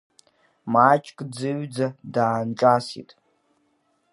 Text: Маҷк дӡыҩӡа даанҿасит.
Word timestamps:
Маҷк 0.73 1.17
дӡыҩӡа 1.29 1.87
даанҿасит. 2.13 3.09